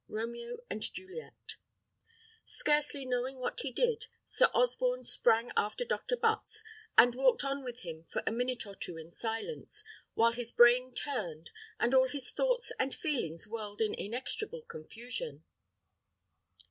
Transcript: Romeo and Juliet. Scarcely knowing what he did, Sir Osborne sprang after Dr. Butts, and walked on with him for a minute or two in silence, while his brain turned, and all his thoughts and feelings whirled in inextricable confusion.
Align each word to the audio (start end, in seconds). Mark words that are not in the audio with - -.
Romeo 0.07 0.57
and 0.67 0.81
Juliet. 0.81 1.57
Scarcely 2.43 3.05
knowing 3.05 3.37
what 3.37 3.59
he 3.59 3.71
did, 3.71 4.07
Sir 4.25 4.47
Osborne 4.51 5.05
sprang 5.05 5.51
after 5.55 5.85
Dr. 5.85 6.17
Butts, 6.17 6.63
and 6.97 7.13
walked 7.13 7.43
on 7.43 7.63
with 7.63 7.81
him 7.81 8.07
for 8.11 8.23
a 8.25 8.31
minute 8.31 8.65
or 8.65 8.73
two 8.73 8.97
in 8.97 9.11
silence, 9.11 9.83
while 10.15 10.31
his 10.31 10.51
brain 10.51 10.95
turned, 10.95 11.51
and 11.79 11.93
all 11.93 12.07
his 12.07 12.31
thoughts 12.31 12.71
and 12.79 12.95
feelings 12.95 13.47
whirled 13.47 13.79
in 13.79 13.93
inextricable 13.93 14.63
confusion. 14.63 15.43